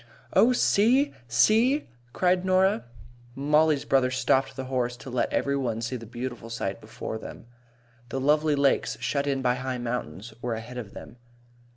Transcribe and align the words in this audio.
"Oh, 0.33 0.51
see! 0.51 1.13
See!" 1.27 1.87
cried 2.11 2.43
Norah. 2.43 2.85
Mollie's 3.35 3.85
brother 3.85 4.09
stopped 4.09 4.55
the 4.55 4.63
horse 4.65 4.97
to 4.97 5.11
let 5.11 5.31
every 5.31 5.55
one 5.55 5.79
see 5.79 5.95
the 5.95 6.07
beautiful 6.07 6.49
sight 6.49 6.81
before 6.81 7.19
them. 7.19 7.45
The 8.09 8.19
lovely 8.19 8.55
lakes, 8.55 8.97
shut 8.99 9.27
in 9.27 9.43
by 9.43 9.53
high 9.53 9.77
mountains, 9.77 10.33
were 10.41 10.55
ahead 10.55 10.79
of 10.79 10.95
them. 10.95 11.17